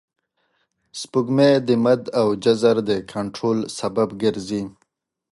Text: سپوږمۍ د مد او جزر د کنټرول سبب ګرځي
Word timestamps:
سپوږمۍ 0.99 1.53
د 1.67 1.69
مد 1.83 2.01
او 2.19 2.27
جزر 2.43 2.77
د 2.89 2.91
کنټرول 3.13 3.57
سبب 3.79 4.09
ګرځي 4.21 4.61